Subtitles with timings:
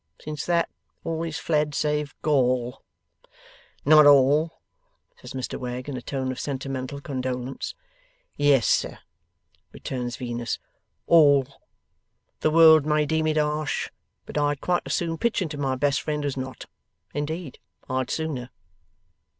[0.19, 0.67] Since that,
[1.03, 2.81] all is fled, save gall.'
[3.85, 4.59] 'Not all,'
[5.17, 7.75] says Mr Wegg, in a tone of sentimental condolence.
[8.35, 8.97] 'Yes, sir,'
[9.71, 10.57] returns Venus,
[11.05, 11.45] 'all!
[12.39, 13.91] The world may deem it harsh,
[14.25, 16.65] but I'd quite as soon pitch into my best friend as not.
[17.13, 18.49] Indeed, I'd sooner!